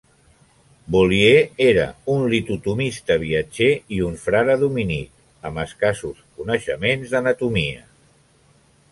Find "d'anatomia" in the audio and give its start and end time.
7.13-7.85